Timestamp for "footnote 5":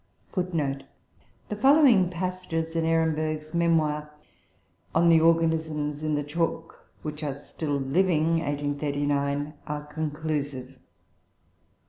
0.31-0.87